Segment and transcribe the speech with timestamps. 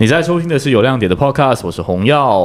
[0.00, 2.40] 你在收听的是有亮点的 Podcast，我是红耀。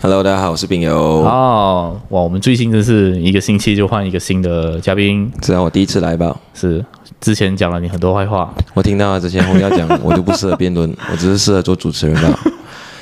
[0.00, 0.96] Hello，大家好，我是炳友。
[0.96, 6.36] 哦，哇，我们最近真是一个星期就换一个新的嘉宾，这让我第一次来吧。
[6.54, 6.84] 是
[7.20, 12.38] 之前讲了你很多坏话，我听到了之前红耀讲， 我就不适合辩论，我只是适合做主持人吧。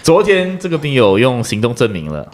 [0.03, 2.27] 昨天这个病友用行动证明了，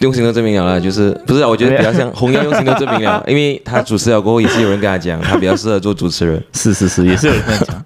[0.00, 1.48] 用行动证明了啦，就是不是啊？
[1.48, 6.42] 我觉得比较像红耀用行动证明了， 因为他主持了过后，也是有人跟他讲，他比较适合做主持人。
[6.52, 7.84] 是是是，也是有人这样讲，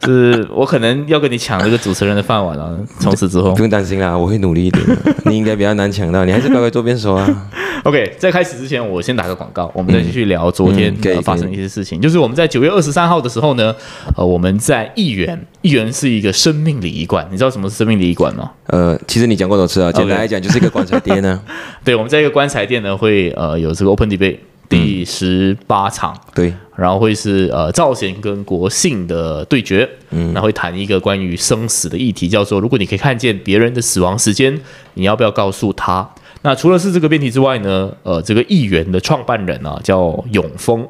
[0.04, 2.78] 是我可能要跟你抢这个主持人的饭碗了。
[3.00, 4.96] 从此之后不用担心啦，我会努力一点的。
[5.24, 7.26] 你应该比较难抢到，你还是乖乖做辩手啊。
[7.84, 12.00] OK，在开始之前，我先打个广告，我们再继续聊昨天、嗯呃、发生的一些事情。
[12.00, 13.74] 就是我们在九月二十三号的时候呢，
[14.16, 18.50] 呃，我们在议员，议员是一个生命礼仪馆，你知道什么是生命礼仪馆吗？
[18.66, 21.37] 呃，其实你讲过多次啊，简单来讲就是一个棺材店呢。
[21.84, 24.38] 对，我们在一个棺材店呢，会呃有这个 Open Debate
[24.68, 34.60] 第十八场，对，然后会是呃赵贤跟国信的对决，嗯，然后会谈一个关于生死的议题，叫做如果你可以看见别人的死亡时间，
[34.94, 36.08] 你要不要告诉他？
[36.42, 40.86] 那除了是这个辩题之外呢，呃，这个议员的创办人啊叫永丰。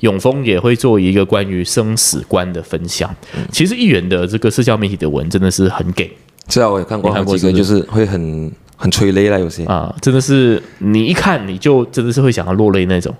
[0.00, 3.12] 永丰也会做一个关于生死观的分享。
[3.50, 6.08] 其实议员的这个社交媒体的文真的是很给。
[6.48, 9.66] 是啊，我也看过你好几个，就是是会很很催泪了，有些。
[9.66, 13.14] 啊，真的是你一看你就真的是会想要落泪那种。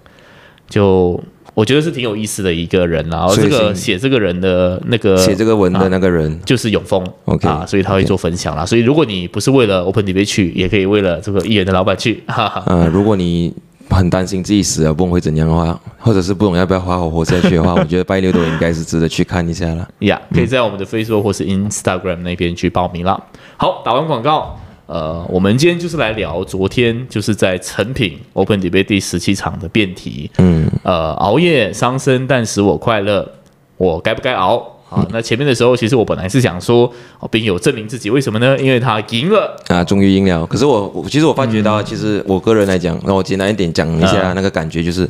[0.69, 1.21] 就
[1.55, 8.65] 我觉得是挺有意思的一个人啦，然后这个是写这个人的那个写这个文的那个人，就是永丰 OK，啊，所以他会做分享啦。
[8.65, 12.63] 所以如果你不是为了 Open Debate 去，也可以为了这个艺人的老板去，哈哈。
[12.67, 13.53] 呃，如果你
[13.89, 19.89] 很担心自己死了不懂会怎样的话，或者是不懂要不要好好活下去的话，我觉得拜六都应该是值得去看一下了。
[20.01, 23.21] 呀可以在我们的 Facebook 或是 Instagram 那边去报名了。
[23.57, 33.31] 好，打完广告，呃，我们今天就是来聊昨天就是在成品 Open Debate 第十七场的辩题，嗯，呃，熬夜伤身但使我快乐，
[33.77, 34.57] 我该不该熬？
[34.89, 38.59] 啊，那前面的时候，其实我本来是想说，哦，并有证明自己，为什么呢？
[38.59, 40.47] 因为他赢了，啊，终于赢了。
[40.47, 45.07] 可是我，我其实我发觉到，其实我个人来讲，那我简单一点讲一下嗯那个感觉，就是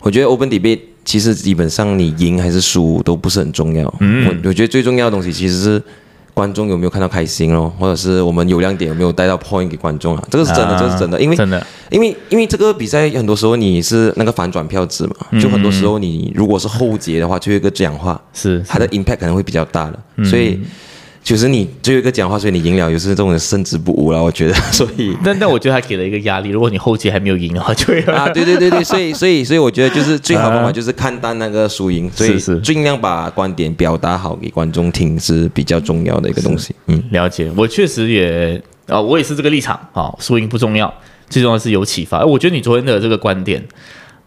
[0.00, 3.94] 我觉得 Open Debate 其实基本上你赢还是输都不是很重要。
[4.00, 5.82] 嗯，我我觉得最重要的东西其实是。
[6.34, 10.24] 观众有没有看到开心咯，或者是我们有亮点有没有带到 point 给观众啊？
[10.30, 20.58] 这个是真的，啊这个是真的，因为真的，因为因为这个比赛很多时候你是那个反转票制嘛，就很多时候你如果是后节的话，就有一个讲话，是它的 impact 可能会比较大的，所以
[21.22, 25.16] 就是你最后一个讲话，所以你赢了，有时这种人胜之不武了，我觉得， 所以。
[25.24, 36.74] 但但我觉得他给了一个压力，如果你后期还没有赢的话，就会啊，对对对对，所以所以所以我觉得就是最好的方法就是看淡那个输赢，所以是是尽量把观点表达好给观众听是比较重要的一个东西。
[36.86, 37.50] 嗯，了解。
[37.56, 40.92] 我确实也啊、我也是这个立场啊，输赢不重要，
[41.30, 42.18] 最重要是有启发。
[42.18, 43.62] 哎我觉得你昨天的这个观点，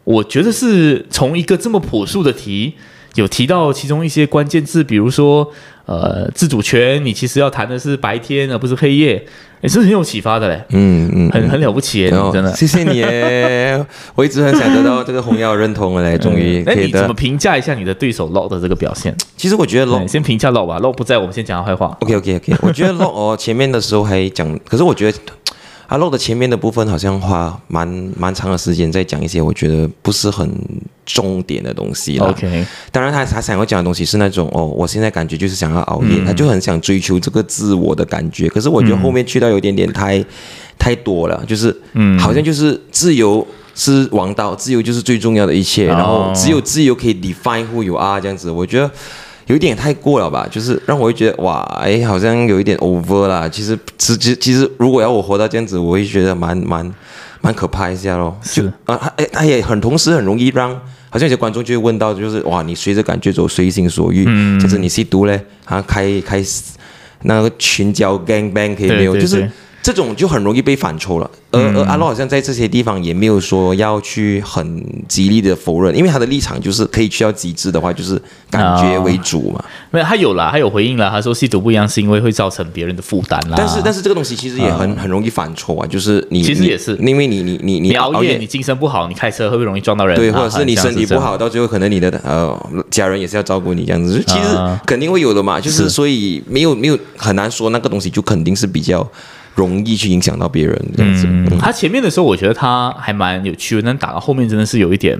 [0.06, 2.74] 我觉得是从一个这么朴素的题，
[3.16, 5.52] 有提到其中一些关键字，比如说
[5.86, 9.24] 呃自主权，你其实要谈的是白天而不是黑夜，
[9.62, 12.54] 也是很有启发的嘞，嗯嗯，很很了不起耶，然后你真的。
[12.56, 13.86] 谢谢你耶，
[14.16, 17.14] 我一直很想得到这个红药认同了嘞， 终于可以得那你怎么。
[17.14, 19.16] 评价一下你的对手 Low 的这个表现？
[19.38, 21.98] 其实我觉得 Lock 先评价 Low 吧，Low 不在，我们先讲他坏话。
[22.02, 25.18] OK OK OK，我觉得 Lock 哦前面的时候还讲，可是我觉得
[25.88, 27.88] 阿 Lock 的前面的部分好像花蛮
[28.18, 30.50] 蛮长的时间在讲一些我觉得不是很
[31.06, 32.28] 重点的东西了。
[32.28, 38.48] OK，当然他他想要讲的东西是那种哦，我现在感觉就是想要熬夜，嗯他就很想追求这个自我的感觉。
[38.50, 40.24] 可是我觉得后面去到有点点太、
[40.78, 43.46] 太多了，就是嗯好像就是自由。
[43.78, 48.90] 是王道，自由就是最重要的一切，哦然后只有自由可以 define who you are 这样子，我觉得
[49.48, 53.48] 有一点太过了吧，就是让我会觉得哇，哎，好像有一点 over 啦。
[53.48, 56.94] 其实，其实其实如果要我活到这样子，我会觉得蛮蛮
[57.42, 58.36] 蛮可怕一下咯。
[58.42, 60.70] 是啊，他哎，他也很同时很容易让，
[61.10, 66.44] 好像有些观众就会问到，就是哇，你随着感觉走，随心所欲，嗯就是你吸毒嘞，啊，开开
[67.22, 69.16] 那个群交 gang bang 可以没有？
[69.16, 69.50] 就是
[69.86, 71.30] 这种就很容易被反抽了。
[71.52, 78.20] 而而阿洛好像在这些地方也没有说要去很极力的否认，因为他的立场就是可以去到极致的话，就是
[78.50, 79.64] 感觉为主嘛。
[79.92, 81.08] 没有，他有啦，他有回应了。
[81.12, 83.54] 他说吸毒不一样是因为会造成别人的负担啦。
[83.56, 90.18] 但是但是这个东西其实也很、很容易反抽啊，就是你你其实也是因为你你你你熬夜，你精神不好，你开车会不会容易撞到人？
[90.18, 92.58] 对，啊或者是你身体不好，到最后可能你的呃
[92.90, 95.62] 家人也是要照顾你这样子，就其实啊肯定会有的嘛。
[95.62, 99.08] 就是是所以没有没有很难说那个东西就肯定是比较
[99.56, 101.26] 容易去影响到别人这样子。
[101.28, 105.20] 嗯，他前面的时候我觉得他还蛮有趣的，但打到后面真的是有一点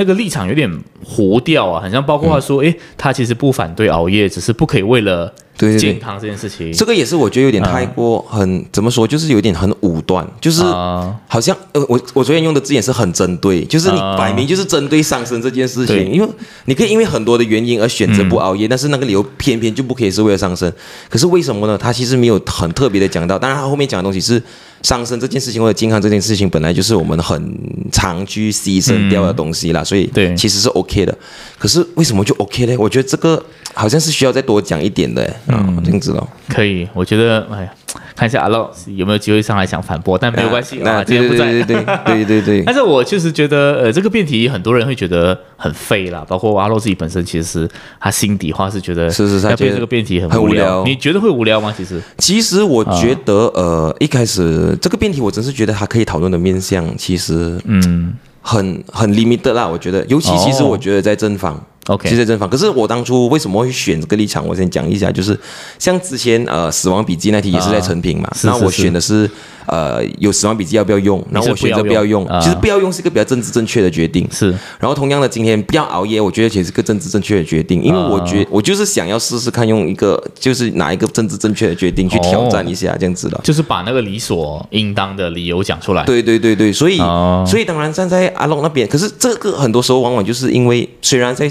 [0.00, 0.66] 那个立场有点
[1.04, 5.30] 糊掉啊，好像包括他说，诶，他其实不反对熬夜，只是不可以为了
[5.78, 11.14] 健康这件事情，这个也是我觉得有点太过很怎么说，就是有点很武断，就是啊。
[11.28, 16.02] 好像呃，我我昨天用的字眼是很针对，就是你啊摆明就是针对上升这件事对。
[16.02, 16.28] 情，因为
[16.64, 20.72] 你可以因为很多的原因而选择不熬夜，但是那个理由偏偏就不可以是为了上升。
[21.10, 21.76] 可是为什么呢？
[21.76, 24.42] 他其实没有很特别的讲到，当然他后面讲的东西是
[24.82, 27.54] 上升这件事情或者健康这件事情，本来就是我们很
[27.92, 31.16] 常去牺牲掉的东西啦，所以对其实是 OK 的。
[31.58, 32.76] 可是为什么就 OK 呢？
[32.78, 33.42] 我觉得这个
[33.74, 36.28] 好像是需要再多讲一点的，嗯，这样子咯。
[36.48, 37.74] 可以，我觉得，哎呀，
[38.16, 41.44] 看一下阿乐有没有机会上来想反驳，但没有关系那啊，今天不在。
[41.50, 51.72] 对对对对 对对对但是我确实觉得，呃，这个辩题很多人会觉得很废啦，包括阿洛自己本身，其实他心底话是觉得，是是他觉得这个辩题很很无无聊你觉得会无聊吗？
[51.76, 59.66] 其实，其实我觉得，呃，一开始这个辩题，我真是觉得它可以讨论的面向，其实嗯很很 limited 啦。
[59.66, 61.60] 我觉得，尤其其实哦我觉得在正方。
[61.90, 64.46] ，OK，其实在正方，可是我当初为什么会选这个立场？
[64.46, 65.38] 我先讲一下，就是
[65.78, 69.30] 像之前呃《死亡笔记》那题也是在成品嘛，那我选的是
[69.66, 74.26] 呃有《死亡笔记》要不要用，然后我选择不要用其实不要用是一个比较政治正确的决定。
[74.30, 83.40] 是然后同样的，今天不要熬夜，我觉得其实是个政治正确的决定，因为我觉、我就是想要试试看，用一个就是哪一个政治正确的决定去挑战一下，这样子的。
[83.42, 86.04] 就是把那个理所应当的理由讲出来。
[86.04, 91.48] 对对对对，所以、哦所以当然站在阿龙那边，可是这个很多时候往往就是因为虽然在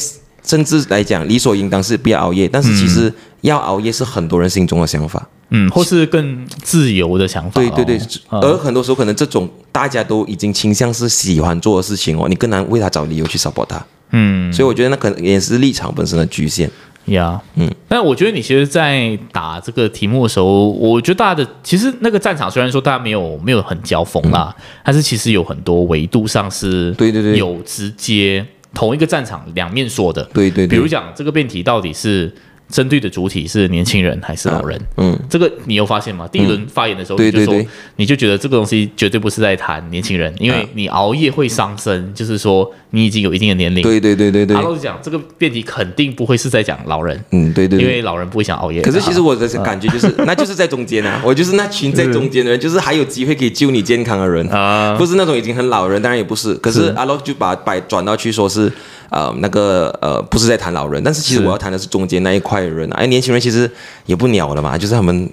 [0.49, 5.23] 政治来讲理所应当是不要熬夜，但是其实要熬夜是很多人心中的想法。
[5.51, 7.71] 嗯，或是更自由的想法哦。
[7.75, 13.85] 对对对，嗯而很多时候可能这种大家都已经倾向是喜欢做的事情哦，你更难为他找理由去 support 他。
[14.11, 16.67] 嗯所以我觉得那可能也是立场本身的局限。
[17.05, 30.23] 呀，嗯，但我觉得你其实，在打这个题目的时候，我觉得大家的其实那个战场虽然说大家没有没有很交锋啦，但是其实有很多维度上是对对对有直接同一个战场两面说的。
[30.33, 32.33] 对对对，比如讲这个辩题到底是
[32.69, 34.79] 针对的主体是年轻人还是老人？
[34.97, 36.27] 嗯，这个你有发现吗？
[36.31, 43.81] 第一轮发言的时候，你就说对对对你就觉得这个东西绝对不是在谈年轻人，因为你熬夜会伤身，就是说你已经有一定的年龄。
[43.81, 47.87] 对对对对对阿，洛讲这个辩题肯定不会是在讲老人，嗯对对对。
[47.87, 48.81] 因为老人不会想熬夜。
[48.81, 56.53] 可是其实我的感觉就是，那就是在中间啊， 我就是那群在中间的人，就是还有机会可以救你健康的人，啊，不是那种已经很老人，当然也不是。
[56.55, 58.71] 可是阿洛就把摆转到去说是，
[59.09, 62.97] 呃，那个呃，不是在谈老人，但是其实我要谈的是中间那一块人啊。
[62.97, 63.69] 哎，年轻人其实
[64.05, 65.29] 也不鸟了嘛，就是他们。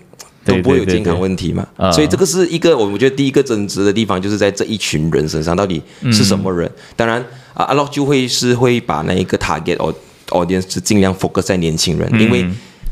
[0.47, 5.83] 都不会有健康问题嘛，所以这个是一个我我觉得第一个争执的地方，就是在这一群人身上到底
[6.13, 6.71] 是什么人。
[6.95, 7.21] 当然
[7.53, 9.93] 啊，阿洛就会是会把那一个 target or
[10.29, 12.47] audience 是尽量 focus 在年轻人，因为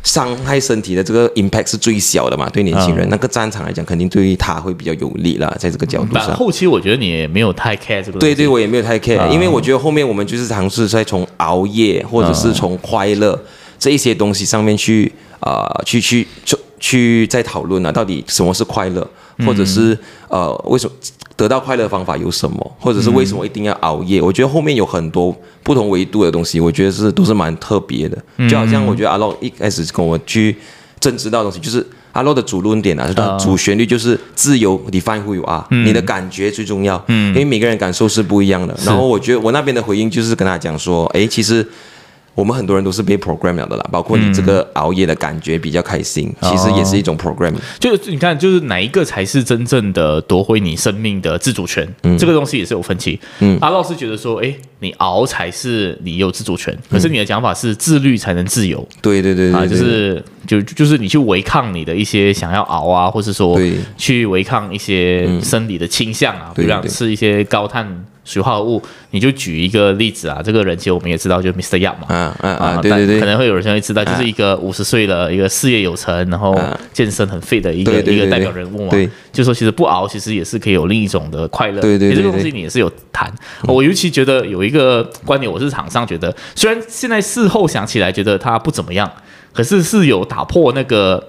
[0.04, 6.24] 伤害身体的这个 impact 是最小的嘛，对年轻人、那个战场来讲，肯定对于他会比较有利啦，在这个角度上。
[6.28, 8.20] 但后期我觉得你也没有太 care 这个东西。
[8.20, 13.36] 对对，我也没有太 care，、啊因为我觉得后面我们就是尝试在从熬夜或者是从快乐
[13.78, 15.10] 这一些东西上面去
[15.40, 19.08] 啊、呃去去去去在讨论啊，到底什么是快乐，
[19.46, 19.98] 或者是
[20.28, 20.94] 呃为什么
[21.36, 24.22] 得到快乐的方法有什么，或者是为什么一定要熬夜？
[24.22, 28.16] 我觉得后面有很多不同维度的东西，我觉得是都是蛮特别的。
[28.48, 30.56] 就好像我觉得阿洛一开始跟我去
[31.00, 38.74] 争执到的东西，就是阿洛的主论点啊，啊主旋律就是自由，define who you are，、你的感觉最重要，嗯，因为每个人感受是不一样的。
[38.84, 41.66] 然后我觉得我那边的回应就是跟他讲说，哎，其实。
[42.34, 47.54] 我们很多人都是被 program 了的啦，包括你这个熬夜的感觉比较开心，其实也是一种 program。
[47.78, 51.86] 就是你看，就是哪一个才是真正的夺回你生命的自主权？
[52.18, 53.18] 这个东西也是有分歧。
[53.40, 58.86] 嗯阿洛是觉得说，哎，你熬才是你有自主权，可是你的讲法是自律才能自由。
[59.00, 63.58] 对对对对啊，就是就就是你去违抗你的一些想要熬啊，或是说
[63.96, 71.78] 去违抗一些生理的倾向啊，比如讲吃一些高碳水化合物，你就举一个例子啊，这个人其实我们也知道，就是 Mr.
[71.78, 72.06] Yang 嘛。
[72.08, 78.90] 嗯嗯啊，啊，对对对但可，能会有人会知道，就是一个五十岁的一个事业有成，然后啊健身很 fit 的一个一个代表人物嘛。
[78.90, 81.80] 对，就说其实不熬，其实也是可以有另一种的快乐。
[81.80, 83.32] 对对对诶这个东西你也是有谈。
[83.64, 89.10] 我尤其觉得有一个观点，我是场上觉得，虽然现在事后想起来觉得他不怎么样，
[89.52, 91.22] 可是是有打破那个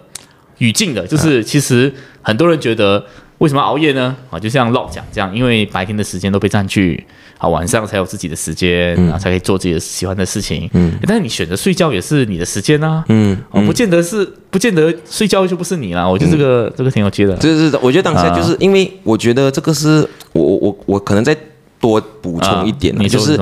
[0.60, 3.06] 语境的，就是其实很多人觉得。
[3.39, 4.15] 为什么熬夜呢？
[4.30, 7.04] 啊，就像 Lock 讲这样，因为白天的时间都被占据，
[7.38, 10.70] 啊，晚上才有自己的时间，嗯啊，才可以做自己的喜欢的事情。
[10.74, 13.04] 嗯，但是你选择睡觉也是你的时间啊。
[13.10, 16.08] 嗯，哦，不见得是，不见得睡觉就不是你啦。
[16.08, 17.36] 我觉得这个、这个挺有趣的。
[17.36, 21.36] 就是我觉得当下啊就是因为我觉得这个是我我我我可能再
[21.80, 23.38] 多补充一点啊，就是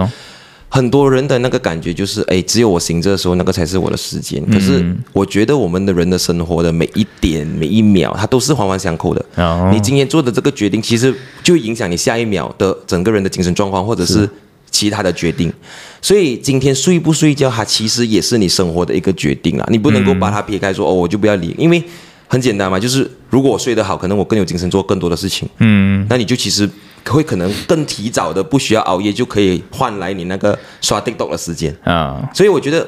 [0.74, 4.44] 很多人的那个感觉就是，哎，只有我醒着的时候，那个才是我的时间。
[4.48, 9.24] 可是我觉得我们的人的生活的每一点每一秒，它都是环环相扣的。
[9.36, 9.70] 哦。
[9.72, 11.14] 你今天做的这个决定，其实
[11.44, 14.28] 就影响你下一秒的整个人的精神状况，或者是
[14.72, 15.54] 其他的决定。
[16.02, 21.84] 所以今天睡不睡觉，它其实也是你生活的一个决定啊，你不能够把它撇开说哦，我就不要理，因为
[22.28, 26.68] 很简单嘛，就是如果我睡得好，可能我更有精神做更多的事情，嗯，那你就其实
[27.12, 31.76] 会可能更提早的不需要熬夜，就可以换来你那个刷 TikTok 的时间。
[31.84, 32.88] 啊，所以我觉得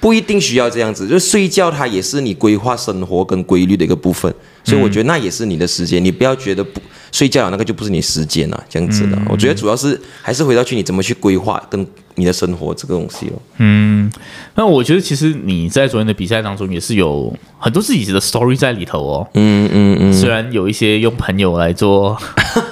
[0.00, 4.32] 不一定需要这样子，就是睡觉它也是你规划生活跟规律的一个部分。
[4.66, 6.80] 所以我觉得那也是你的时间，你不要觉得不
[7.12, 9.16] 睡觉那个就不是你时间了，这样子的。
[9.30, 13.40] 我觉得主要是还是回到去你怎么去规划跟你的生活这个东西哦。
[13.58, 14.10] 嗯，
[14.56, 19.28] 那我觉得其实你在昨天的比赛当中也是有很多自己的 story 在里头哦。
[19.34, 22.18] 嗯嗯嗯，虽然有一些用朋友来做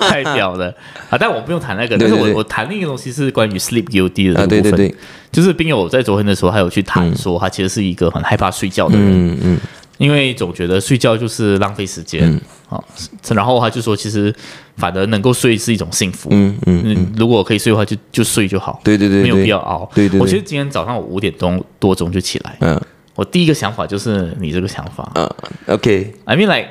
[0.01, 0.75] 代表的
[1.09, 4.63] 啊，但我不用谈那个，但是我我谈另一个东西是关于 sleep guilty 的啊，个部分。
[4.63, 4.95] 对对对，
[5.31, 9.61] 就是冰友在昨天的时候，还有去谈说，他其实是一个很害怕睡觉的人，嗯嗯
[9.99, 12.83] 因为总觉得睡觉就是浪费时间啊、
[13.31, 14.35] 然后他就说，其实
[14.77, 16.29] 反而能够睡是一种幸福。
[16.33, 19.89] 嗯嗯，嗯，如果可以睡的话就，就睡就好，对对对，没有必要熬。
[19.95, 22.81] 对对对我其实今天早上我五点钟多钟就起来，嗯
[23.15, 25.09] 我第一个想法就是你这个想法。
[25.15, 25.31] 嗯
[25.67, 26.69] ，OK，I mean like，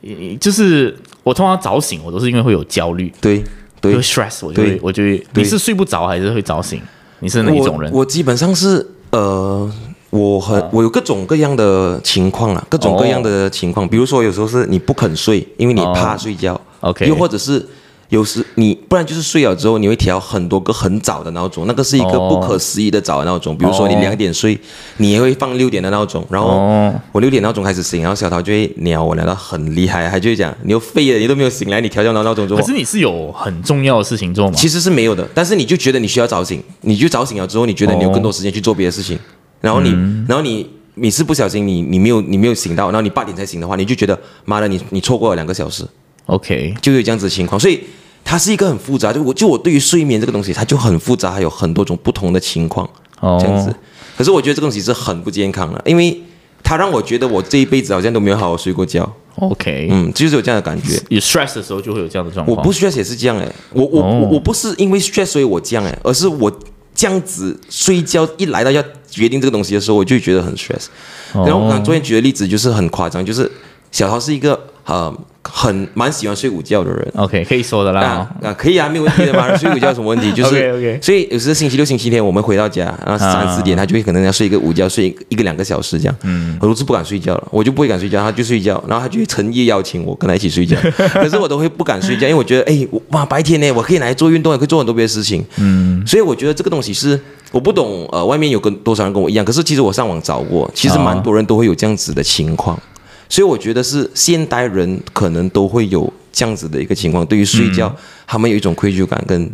[0.00, 3.40] 呃就是我通常早醒，我都是因为会有焦虑，对
[3.82, 5.22] 会对，stress，我就会我就会。
[5.34, 6.80] 你是睡不着还是会早醒？
[7.18, 7.92] 你是哪一种人？
[7.92, 9.70] 我我基本上是呃，
[10.14, 13.86] 我很我有各种各样的情况啦，各种各样的情况。
[13.88, 16.58] 比如说有时候是你不肯睡，因为你怕睡觉。
[16.82, 17.66] OK 又或者是
[18.10, 23.58] 有时你不然就是睡了之后，你会调很多个很早的闹钟，那个是一个哦不可思议的早的闹钟。
[23.58, 24.56] 比如说你哦两点睡，
[24.98, 32.66] 你也会放六点的闹钟，然后哦我六点闹钟开始醒，然后小桃就会鸟我，鸟到很厉害，还就会讲你又废了，你都没有醒来，你调这样的闹钟之后可。
[32.68, 34.52] 是你是有很重要的事情做吗？
[34.54, 39.18] 其实是没有的，但是你就觉得你需要早醒，你就早醒了之后，你觉得你有更多时间去做别的事情，
[39.64, 39.90] 然后你，
[40.28, 45.84] 然后你你是不小心你你没有你没有醒到，然后你八点才醒的话，你就觉得妈的你你错过了两个小时
[46.26, 47.80] ，OK，就有这样子的情况，所以
[48.22, 52.88] 它是一个很复杂，就我就我对于睡眠这个东西，它就很复杂，还有很多种不同的情况
[53.20, 53.74] 哦，这样子。
[54.16, 56.20] 可是我觉得这个东西是很不健康的，因为
[56.62, 61.02] 它让我觉得我这一辈子好像都没有好好睡过觉，OK，嗯，就是有这样的感觉。
[61.08, 62.56] 你 stress 的时候就会有这样的状况。
[62.56, 66.50] 我不 stress 也是这样哎、我我我不是因为 stress 所以我这样哎、而是我
[66.94, 70.86] 这样子睡觉一来到要决定这个东西的时候，我就觉得很 stress。
[71.32, 73.50] 哦然后我刚昨天举的例子就是很夸张，就是
[73.90, 75.12] 小桃是一个呃
[75.46, 77.12] 很蛮喜欢睡午觉的人。
[77.16, 78.30] OK 可以说的啦啊。
[78.42, 79.54] 啊，可以啊，没有问题的嘛。
[79.56, 80.32] 睡午觉有什么问题？
[80.34, 86.16] 就是所以有时候星期六、星期天我们回到家，然后三四点，他就会可能要睡一个午觉，睡一个两个小时这样。
[86.22, 90.76] 嗯，我都是不敢睡觉了，我就不会敢睡觉，他就睡觉，然后他就会诚夜邀请我跟他一起睡觉，
[91.12, 95.44] 可是我都会不敢睡觉，因为我觉得，哎，哇，白天呢，我可以拿来做运动，也可以做很多别的事情。
[95.58, 97.20] 嗯，所以我觉得这个东西是
[97.52, 102.78] 我不懂，呃，外面有跟多少人跟我一样，可是其实我上网找过，其实蛮多人都会有这样子的情况。
[103.28, 107.94] 所以我觉得是现代人可能都会有这样子的一个情况，对于睡觉，
[108.26, 109.50] 他们有一种愧疚感跟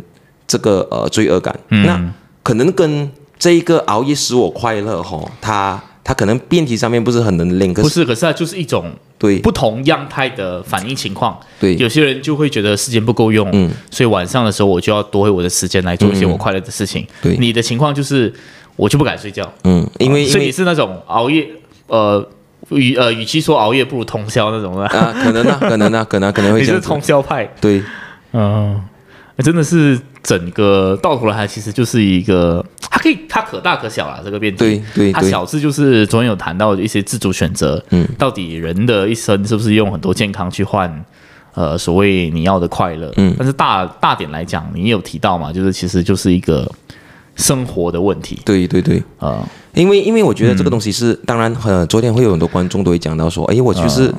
[0.47, 1.57] 这个呃罪恶感。
[1.69, 2.13] 那
[2.43, 3.09] 可能跟
[3.39, 9.39] 这一个熬夜使我快乐哈，它它可能辩题上面不是很能是不是，可是它就是一种对。
[9.39, 11.39] 不同样态的反应情况。
[11.59, 11.75] 对。
[11.77, 13.69] 有些人就会觉得时间不够用，嗯。
[13.89, 17.05] 所以晚上的时候我就要夺回我的时间来做一些我快乐的事情。
[17.21, 17.37] 对。
[17.37, 18.33] 你的情况就是
[18.75, 21.47] 我就不敢睡觉，嗯，因为因所以你是那种熬夜，
[21.87, 22.27] 呃，
[22.69, 24.85] 与呃，与其说熬夜，不如通宵那种的。
[24.87, 27.81] 啊，可能啊，可能啊，可能可能会 你是这样子，通宵派，对，
[28.33, 28.81] 嗯，
[29.39, 34.59] 真的是整个到头来，它其实就是一个，它可以它可大可小啦，这个辩题。
[34.59, 35.11] 对对对。
[35.11, 41.03] 它小字就是昨天有谈到一些自主选择，嗯，到底人的一生是不是用很多健康去换，
[41.55, 43.33] 呃，所谓你要的快乐，嗯。
[43.37, 46.69] 但是大大点来讲，你也有提到嘛，就是其实就是一个
[47.35, 54.13] 生活的问题，对对对，啊，因为因为我觉得这个东西是，当然呃，昨天会有很多观众都会讲到说，哎，我就是。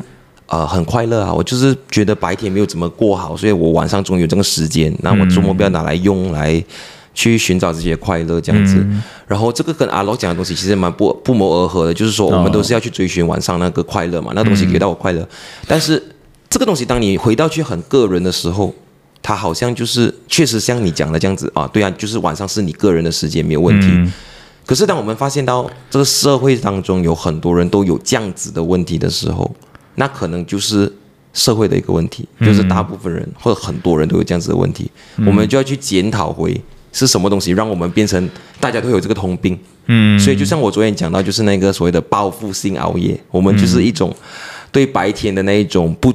[0.46, 1.32] 呃，很快乐啊！
[1.32, 6.62] 我就是觉得白天没有怎么过好，所以我晚上终于有这个时间，那我周末不要拿来用来
[7.14, 8.84] 去寻找这些快乐这样子。
[9.26, 15.26] 然后这个跟阿罗讲的东西其实蛮不不谋而合的，就是说我们都是要去追寻晚上那个快乐嘛，那东西给到我快乐。
[15.66, 16.02] 但是
[16.50, 18.74] 这个东西，当你回到去很个人的时候，
[19.22, 24.12] 它好像就是确实像你讲的这样子啊，对啊，就是晚上是你个人的时间没有问题。
[24.66, 29.50] 可是当我们发现到这个社会当中有很多人都有这样子的问题的时候，
[29.94, 30.92] 那可能就是
[31.32, 34.90] 社会的一个问题，就是大部分人或者很多人都有这样子的问题，
[35.26, 36.60] 我们就要去检讨回
[36.92, 38.28] 是什么东西让我们变成
[38.60, 39.58] 大家都有这个通病。
[39.86, 44.14] 嗯，所以就像我昨天讲到，就是那个所谓的报复性熬夜，我们就是一种
[44.70, 46.14] 对白天的那一种不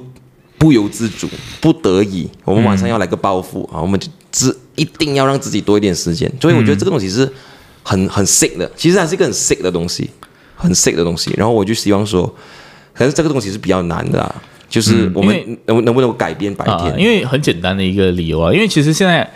[0.58, 1.28] 不由自主、
[1.62, 6.32] 不得已，我们晚上要来个报复啊，我们就只一定要让自己多一点时间。
[6.42, 7.32] 所以我觉得这个东西是
[7.84, 10.10] 很很 sick 的，其实它是一个很 sick 的东西，
[10.56, 11.34] 很 sick 的东西。
[11.38, 12.34] 然后我就希望说，
[12.94, 16.92] 可是这个东西是比较难的啊，就是我们能能不能够改变白天？
[16.92, 19.32] 啊，因为很简单的一个理由啊，因为其实现在，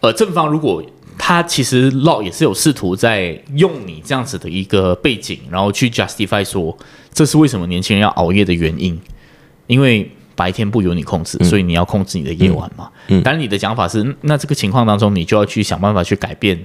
[0.00, 0.82] 呃，正方如果
[1.16, 6.76] 他其实 Locke 也是有试图在用你这样子的一个背景，然后去 justify 说
[7.12, 9.00] 这是为什么年轻人要熬夜的原因，
[9.66, 12.88] 因为白天不由你控制，所以你要控制你的夜晚嘛。
[13.08, 16.58] 嗯，当然你的讲法是，那这个情况当中，你就要去想办法去改变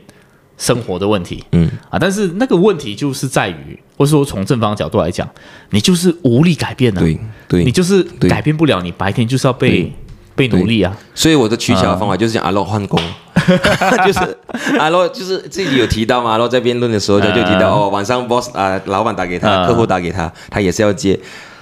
[0.57, 1.43] 生活的问题。
[1.51, 1.69] 嗯。
[1.89, 5.27] 啊，但是那个问题就是在于，或者说从正方角度来讲，
[5.69, 7.63] 你就是无力改变的、对对。
[7.63, 9.91] 你就是改变不了，你白天就是要被
[10.35, 10.95] 被努力啊。
[11.13, 12.99] 所以我的取巧的方法就是讲阿洛换工，
[14.05, 14.37] 就是
[14.77, 21.19] 阿洛就是自己有提到嘛，阿洛在辩论的时候他就提到哦，晚上 boss 啊、老板打给他，嗯客户打给他，他也是要接，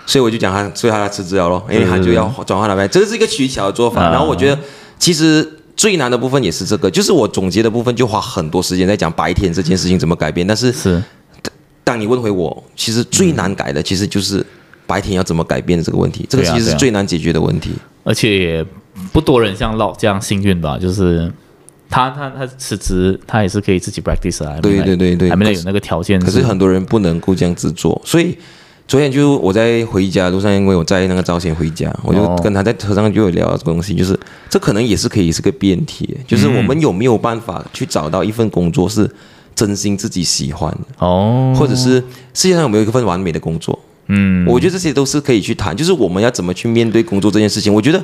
[0.07, 4.09] 所以我就讲他，所以他辞职了咯，因为他就要转换了呗，这是一个取巧的做法。
[4.09, 4.57] 嗯然后我觉得
[4.97, 5.47] 其实。
[5.77, 10.99] 最难的部分也是这个，就是我总结的部分就花很多时间在讲白天这件事情怎么改变，但是是，
[11.83, 14.43] 当你问回我，其实最难改的其实就是
[14.87, 17.73] 白天要怎么改变这个问题，这个其实是最难解决的问题。
[18.03, 18.65] 而且也
[19.13, 21.31] 不多人像 Locke 这样幸运吧，就是。
[21.89, 24.57] 他他他辞职，他也是可以自己 practice 啊。
[24.61, 26.19] 对对对对还没有那个条件。
[26.19, 28.37] 可是很多人不能够这样子做，所以
[28.87, 34.17] 昨天就我在回家路上，因为我在那个招贤回家，我就哦跟他在车上就有聊这个东西，就是
[34.49, 39.09] 这可能也是可以是个辩题，就是我们有没有办法去找到一份工作是
[39.53, 41.95] 真心自己喜欢的，哦，或者是
[42.33, 43.77] 世界上有没有一份完美的工作？
[44.07, 47.73] 嗯，我觉得这些都是可以去谈，就是我们要怎么去面对工作这件事情。
[47.73, 48.01] 我觉得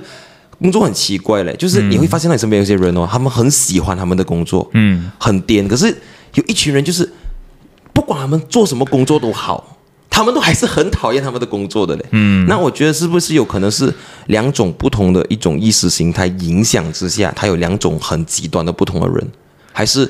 [0.60, 5.88] 工作很奇怪嘞，就是你会发现到你身边有些人哦，他们很喜欢他们的工作，嗯，很颠，可是
[6.34, 7.10] 有一群人就是
[7.94, 9.78] 不管他们做什么工作都好，
[10.14, 12.06] 他们都还是很讨厌他们的工作的嘞。
[12.12, 13.92] 嗯，那我觉得是不是有可能是
[14.28, 19.28] 两种不同的一种意识形态影响之下，他有两种很极端的不同的人，
[19.72, 20.10] 还是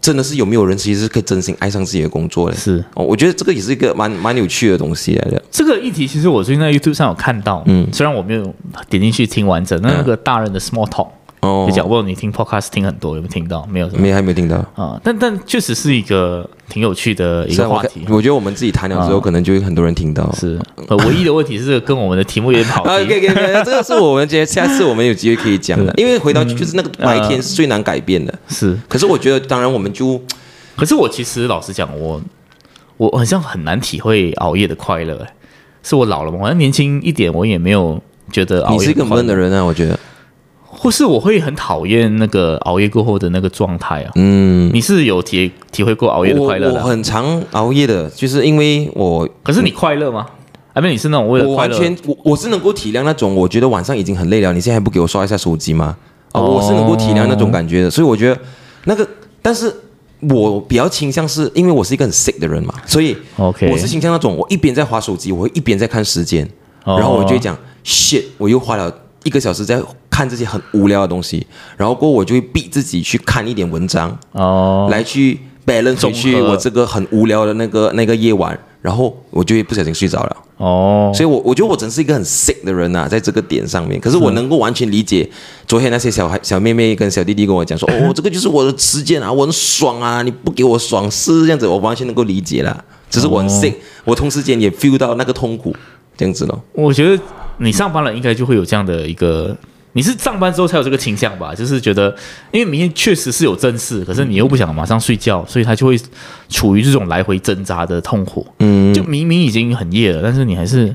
[0.00, 2.56] 真的是有没有人其实是可以真心爱上自己的工作嘞？
[2.56, 5.42] 是哦，我觉得这个也是一个蛮蛮有趣的东西来的。
[5.50, 8.54] 这个议题，其实我最近在 YouTube 上有看到，嗯，虽然我没有
[8.88, 11.08] 点进去听完整，那那个大人的 small talk
[11.48, 13.66] 哦就，讲，我你听 podcast 听很多，有没有听到？
[13.70, 14.56] 没有没还没有听到。
[14.74, 18.04] 啊，但但确实是一个挺有趣的一个话题。
[18.08, 20.30] 我觉得我们自己谈了之后，啊可能就会很多人听到。
[20.32, 23.26] 是，呃，唯一的问题是这个跟我们的题目有点跑 啊，可以可。
[23.26, 28.32] 以，这个是我们觉得下次我们有机会可以讲的，因为回到就是那个白天是最难改变的。
[28.48, 30.20] 是，可是我觉得，当然我们就
[30.76, 32.20] 可是我其实老实讲，我
[32.96, 35.16] 我好像很难体会熬夜的快乐。
[35.24, 35.34] 哎
[35.80, 36.38] 是我老了吗？
[36.40, 37.98] 好像年轻一点，我也没有
[38.30, 39.98] 觉得熬夜你是一个闷的人啊，我觉得。
[40.78, 44.12] 或是我会很讨厌那个熬夜过后的那个状态啊。
[44.14, 46.86] 嗯，你是有体体会过熬夜的快乐我我的啊？
[46.88, 50.26] 很常熬夜的，就是因为我可是你快乐吗？
[50.72, 55.96] 还没你是那种为了我快乐完全我我是能够体谅那种，我觉得晚上已经很累了，你现在还不给我刷一下手机吗？
[56.30, 58.40] 啊，哦我是能够体谅那种感觉的，所以我觉得
[58.84, 59.04] 那个，
[59.42, 59.74] 但是
[60.30, 66.48] 我比较倾向是因为我是一个很 sick 的人嘛，所以 OK 我是倾向那种我一边在划手机，我会一边在看时间，
[66.84, 68.92] 哦然后我就会讲 shit，我又花了
[69.24, 69.82] 一个小时在
[70.18, 80.36] 看这些很无聊的东西，然后过后我就会逼自己去看一点文章，哦，来去 balance 回去我这个很无聊的那个那个夜晚，然后我就会不小心睡着了。
[80.56, 84.00] 哦，所以我我觉得我真是一个很 sick 的人呐、在这个点上面。
[84.00, 85.30] 可是我能够完全理解
[85.68, 92.84] 昨天那些小孩、小妹妹跟小弟弟跟我讲说， 哦，这个就是我的时间啊，我很爽啊，你不给我爽是这样子，我完全能够理解啦。
[93.08, 93.72] 只是我很 sick，、
[94.04, 95.72] 我同时间也 feel 到那个痛苦，
[96.16, 96.60] 这样子咯。
[96.72, 97.22] 我觉得
[97.58, 99.56] 你上班了应该就会有这样的一个，
[99.98, 101.52] 你是上班之后才有这个倾向吧？
[101.52, 102.14] 就是觉得，
[102.52, 105.98] 因为明天确实是有正事，可是你又不想马上睡觉，所以他就会
[106.48, 108.46] 处于这种来回挣扎的痛苦。
[108.60, 110.94] 嗯，就明明已经很夜了，但是你还是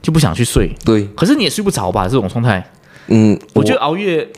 [0.00, 2.04] 就不想去睡，对，可是你也睡不着吧？
[2.04, 2.64] 这种状态，
[3.08, 4.28] 嗯，我觉得熬夜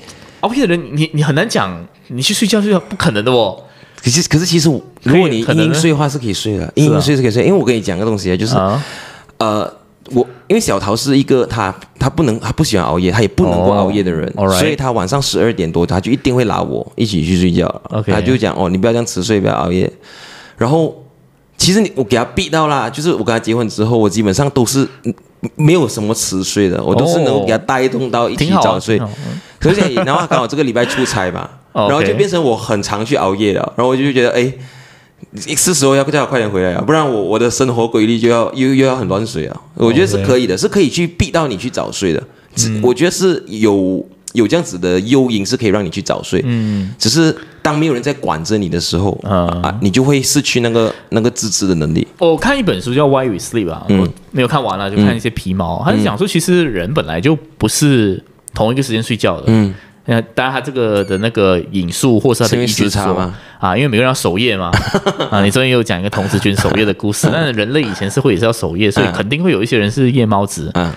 [0.41, 3.63] 熬夜的人，你你很难讲，你去睡觉睡觉不可能的哦。
[4.03, 4.71] 可是可是其实
[5.03, 7.45] 如果你可能呢硬硬睡的话是可以睡的，硬硬睡是可以睡。
[7.45, 8.83] 因为我跟你讲个东西啊，就是、啊，
[9.37, 9.71] 呃，
[10.13, 17.83] 我因为小桃是一个他他不能他不喜欢熬夜，他也不能够哦熬夜的人所以他晚上十二点多他就一定会拉我一起去睡觉。
[18.07, 19.91] 他就讲哦，你不要这样迟睡，不要熬夜。
[20.59, 20.95] 然后
[21.57, 25.15] 其实你我给他逼到啦，就是我跟他结婚之后，我基本上都是嗯
[25.57, 29.07] 没有什么迟睡的，我都是能够给他带动到一起早睡挺。
[29.07, 34.53] 好嗯而且然后刚好这个礼拜出差嘛， 哦然后就变成我很常去熬夜了，然后我就觉得哎。
[35.37, 39.61] 是时候要叫我快点回来啊，不然我我的生活规律就要又又要很乱水啊。
[39.75, 42.23] 我觉得是可以的，是可以去逼到你去早睡的。
[42.55, 46.42] 只我觉得是有有这样子的诱因是可以让你去早睡。
[46.45, 52.07] 嗯，只是当没有人在管着你的时候，嗯啊，你就会失去那个那个自制的能力。
[52.18, 55.83] 我看一本书叫《Why We Sleep》啊，我没有看完了，就看一些皮毛。
[55.83, 59.45] 他是讲说，其实人本来就不是同一个时间睡觉的。
[59.47, 64.71] 嗯，那当然，他这个的那个引述或是他的依据说时差吗啊，因为每个人要守夜嘛。
[65.31, 70.71] 啊，你昨天有讲一个童子军守夜的故事，但是人类以前是会也是要守夜，所以嗯肯定会有一些人是夜猫子。
[70.75, 70.93] 嗯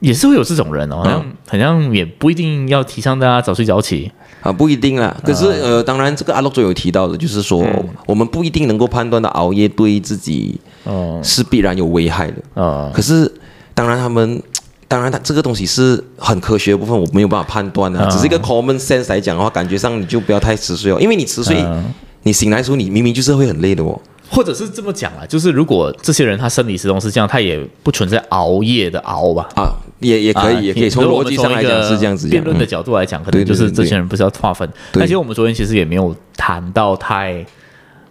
[0.00, 4.08] 也是会有这种人哦，好像、嗯好像也不一定要提倡大家早睡早起。
[4.42, 5.16] 啊，不一定啦。
[5.24, 7.66] 可是呃，当然这个阿洛佐有提到的，就是说、
[8.06, 12.34] 我们不一定能够判断到熬夜对自己哦是必然有危害的。
[12.54, 13.28] 嗯，可是
[13.74, 14.40] 当然他们。
[14.88, 21.84] 当然，它这个东西是很科学的部分，我没有办法判断的、嗯只是一个 common sense 来讲的话，感觉上你就不要太迟睡哦，因为你迟睡，嗯
[22.22, 24.00] 你醒来的时候，你明明就是会很累的哦。
[24.30, 29.46] 或者是这么讲啊，就是如果这些人他生理时钟是这样，他也不存在熬夜的熬吧。
[29.56, 29.70] 啊，
[30.00, 32.30] 也也可啊以，也可以从逻辑上来讲是这样子讲。
[32.30, 34.66] 辩论的嗯角度来讲，可能就是对这些人不是要划分。
[34.92, 37.44] 对而且我们昨天其实也没有谈到太。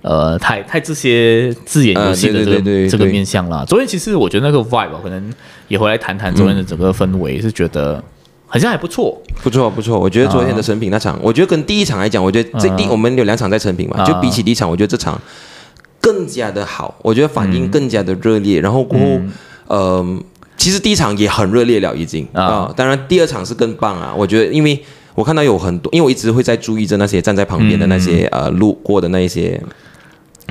[0.03, 3.65] 呃，太太这些字眼游戏的这个、这个对面向啦。
[3.67, 5.33] 昨天其实我觉得那个 vibe 啊可能
[5.67, 8.03] 也回来谈谈昨天的整个氛围，是觉得
[8.47, 9.21] 好像还不错。
[9.43, 14.06] 不错不错，我觉得昨天的成品那场，我觉得跟第一场来讲，我觉得这第、嗯我们有两场在成品嘛，啊。
[14.06, 15.19] 就比起第一场，我觉得这场
[15.99, 19.32] 更加的好，我觉得反应更加的热烈，然后过后，嗯。
[19.67, 20.19] 呃，
[20.58, 22.27] 其实第一场也很热烈了已经。
[22.34, 22.43] 啊。
[22.43, 24.84] 啊、当然第二场是更棒啊，我觉得因为。
[25.17, 28.43] 我看到有很多，因为我一直会在注意着那些站在旁边的那些、嗯。
[28.43, 29.60] 呃路过的那一些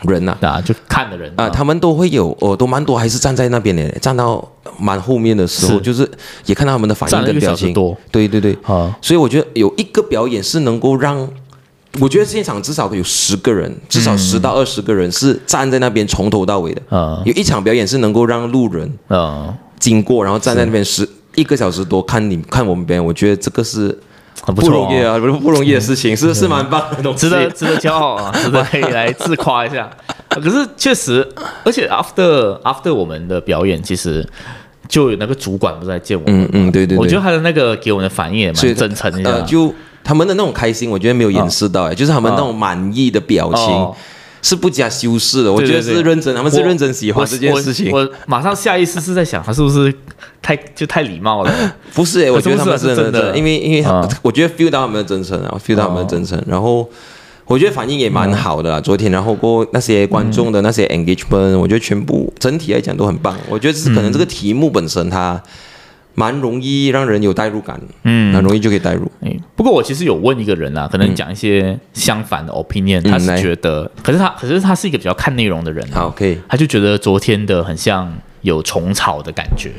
[0.05, 4.47] 人呐、啊，就看的人啊，他们都会有，哦，都蛮多，还是站在那边的，站到
[4.79, 5.81] 蛮后面的时候，是。
[5.81, 6.09] 就是
[6.45, 7.73] 也看到他们的反应跟表情。
[7.73, 7.97] 多。
[8.11, 11.29] 对对对，啊，所以我觉得有一个表演是能够让，
[11.99, 16.83] 我觉得现场至少有十个人，至少十到二十个人是站在那边从头到尾的。
[16.91, 23.99] 嗯有一场表演是能够让路人啊，经过，然后站在那边十一个小时多看你看我们表演，我觉得这个是
[24.43, 27.21] 很不、容易啊，不不容易的事情，是是蛮棒的东西。
[27.21, 29.91] 值得值得骄傲啊，值得可以来自夸一下。
[30.29, 31.27] 可是确实，
[31.65, 34.27] 而且 after after 我们的表演，其实
[34.89, 39.73] 就有那个主管不是来见我们，嗯嗯，对对对，我觉得他的那个给我们的反应也蛮真诚的，呃，就
[40.05, 43.75] 他们的那种开心，我觉得没有掩饰到、哎、就是他们那种满意的表情。
[43.75, 43.95] 哦
[44.47, 47.91] 是不加修饰的，我觉得是认真，他们是认真喜欢我这件事情。
[47.91, 49.93] 我我马上下意识是在想，他是不是
[50.41, 51.75] 太就太礼貌了？
[51.93, 53.85] 不是哎、我觉得他们是真的，因为因为
[54.23, 56.89] 我觉得 feel 到他们的真诚啊，feel 到他们的真诚，然后
[57.47, 58.81] 我觉得反应也蛮好的啦。
[58.81, 63.37] 昨天，然后过那些观众的那些 engagement，、我觉得全部整体来讲都很棒。
[63.49, 65.43] 我觉得是可能这个题目本身它
[66.19, 69.09] 蛮容易让人有代入感，嗯，很容易就可以代入。
[69.21, 79.71] 哎，不过我其实有问一个人啊，可能讲一些相反的 opinion，、嗯他是觉得，可是他可是他是一个比较看内容的人、啊，好，可以，他就觉得昨天的很像有虫草的感觉，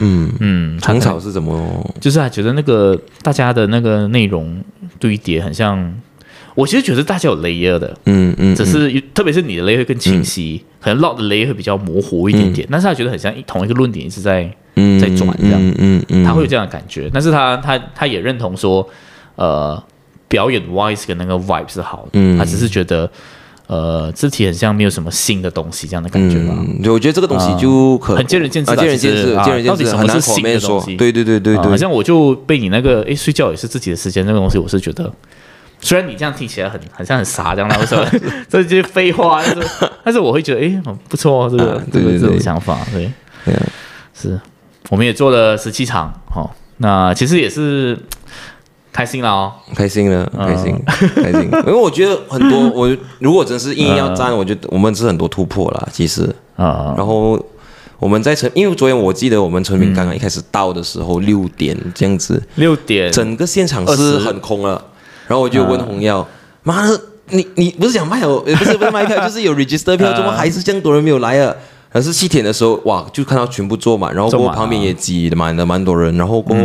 [0.00, 1.94] 嗯，嗯，虫草是怎么？
[2.00, 4.60] 就是他觉得那个大家的那个内容
[4.98, 5.94] 堆叠很像，
[6.56, 14.52] 我其实觉得大家有 layer 的，嗯嗯，只是特别是你的 layer 会更清晰，可能 lot 的 layer 会比较模糊一点点，但是他觉得很像一同一个论点一直在嗯
[15.00, 15.60] 在转这样。
[15.60, 18.86] 嗯嗯嗯，他会有这样的感觉，但是他他他也认同说，
[19.36, 19.82] 呃，
[20.28, 22.38] 表演 wise 跟那个 vibe 是好的，嗯。
[22.38, 23.10] 他只是觉得。
[23.66, 30.90] 呃，肢体很像没有什么新的东西这样的感觉吧，嗯，对，我觉得这个东西就可很见仁见智啊见仁见智，见仁见智，到底什么是新的东西。
[30.90, 30.96] 说。
[30.98, 35.10] 对对对对对，啊好像我就被你那个哎，睡觉也是自己的时间那个东西，我是觉得，
[35.80, 38.06] 虽然你这样听起来很很像很傻这样，为什么？
[38.50, 39.42] 这些废话？
[39.42, 39.68] 但是
[40.04, 43.10] 但是我会觉得哎，很不错哦，这个、这个这种想法，对，
[44.12, 44.38] 是，
[44.90, 47.98] 我们也做了十七场，哦，那其实也是
[48.92, 50.82] 开心了哦，开心了，嗯开心，
[51.14, 51.50] 开心。
[51.66, 56.34] 因为我觉得很多，我如果真是硬要站，我觉得我们是很多突破了，其实。
[56.56, 57.36] 啊、然后
[57.98, 64.80] 我们在成，因为昨天我记得我们成品刚刚一开始到的时候六点这样子，六点整个现场是很空了。
[65.26, 66.24] 然后我就问红耀
[66.62, 68.40] ：“妈的，你你不是想卖哦？
[68.46, 71.52] 也不是不是卖票， 就是有 register 票，啊怎么还是这样多人没有来啊？”
[71.94, 76.62] 可是七点的时候，哇，就看到全部坐满，然后过旁边也挤满了蛮多人，然后过后。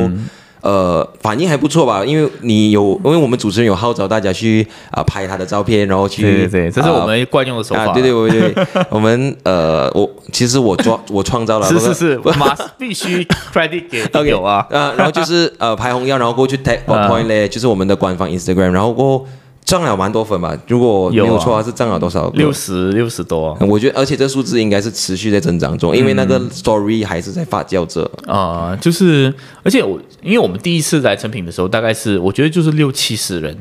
[0.62, 2.04] 呃，反应还不错吧？
[2.04, 19.26] 因为你有，因为我们主持人有号召大家去啊、拍他的照片，然后去对对对，这是啊我们惯用的手法、啊，对对对对， 我们呃，我其实我创 我创造了，是是是，马必须 credit 给队 OK 友啊，呃，然后就是呃拍红药，然后过去 take a point 嘞，就是我们的官方 Instagram，然后过后
[19.70, 22.28] 涨了蛮多粉吧，如果没有错啊，是涨了多少？
[22.32, 23.56] 六十六十多。
[23.62, 28.10] 我觉得，而且这数字应该是持续在增长中，因为那个 story 还是在发酵着。
[28.26, 33.56] 啊、就是而且我因为我们第一次来成品的时候，大概是我觉得就是六七十人。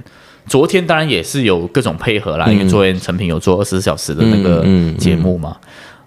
[0.47, 4.65] 昨天当然也是有各种配合啦，因为昨天成品有做二十四小时的那个
[4.97, 5.55] 节目嘛，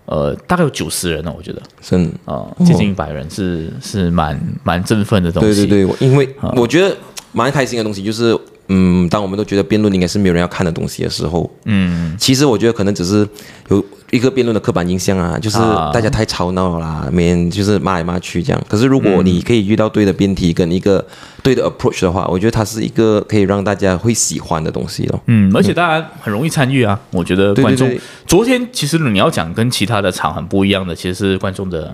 [0.05, 1.61] 呃，大概有九十人呢，我觉得。
[1.79, 5.67] 真啊、接近一百人是是蛮蛮振奋的东西。
[5.67, 6.51] 对对对，因为啊。
[6.57, 6.97] 我觉得
[7.33, 8.35] 蛮开心的东西就是，
[8.73, 13.27] 嗯，当我们都觉得辩论应该是没有人要看的东西的时候，嗯，其实我觉得可能只是
[13.67, 18.61] 有一个辩论的刻板印象啊，就是啊大家太吵闹了啦，每人就是骂来骂去这样。
[18.69, 21.05] 可是如嗯果你可以遇到对的辩题跟一个
[21.43, 25.21] 对的 approach 的话，我觉得它是一个可以让大家会喜欢的东西咯。
[25.27, 26.97] 嗯，而且大家很容易参与啊。
[27.11, 31.93] 我觉得观众对昨天其实你要讲跟其他的场很不一样的，其实是观众的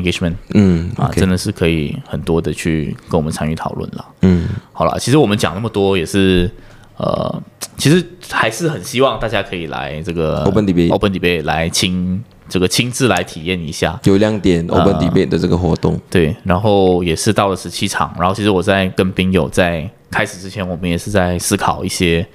[0.00, 4.04] engagement 嗯啊真的是可以很多的去跟我们参与讨论了。
[4.22, 6.50] 嗯，好了，其实我们讲那么多也是，
[6.96, 7.42] 呃，
[7.76, 13.98] 其实还是很希望大家可以来这个 Open debate Open Debate 来亲这个亲自来体验一下。
[14.04, 22.26] 有亮点呃 Open Debate 的这个活动，对，然后也是到了十七场，然后其实我在跟兵友在开始之前，我们也是在思考一些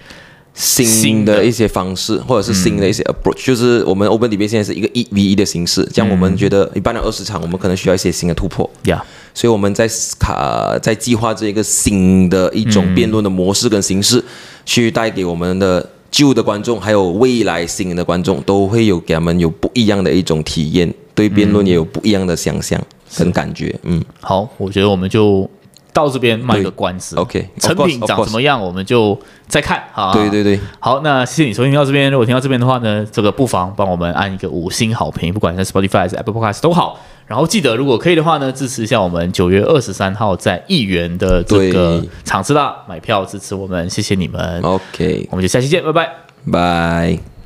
[0.53, 8.69] 新的一些方式，或者是新的一些 approach，、就是我们 Open Debate 现在是一个一 v 一的形式，这样我嗯们觉得一般的二十场，我们可能需要一些新的突破。
[8.83, 14.23] 呀所以我们在卡在计划这一个新的一种辩论的模式跟形式，
[14.65, 22.79] 去带给我们的旧的观众，还有未来新的观众，都会有给他们有不一样的一种体验，对辩论也有不一样的想象
[23.15, 23.73] 跟感觉。
[23.83, 25.49] 嗯，好，我觉得我们就
[25.93, 27.15] 到这边卖个关子。
[27.15, 30.13] OK，成品长怎么样，我们就再看啊。
[30.13, 32.12] 对对对，好，那谢谢你收听到这边。
[32.12, 36.99] 如果听到这边的话呢，这个不妨帮我们按一个五星好评，不管是 Spotify 还是 Apple Podcast 都好。
[37.27, 44.62] 然后记得，如果可以的话呢，支持一下我们九月二十三号在议员的这个对场次啦，买票支持我们，谢谢你们。
[44.62, 46.10] OK，我们就下期见，拜拜。
[46.51, 47.40] 拜。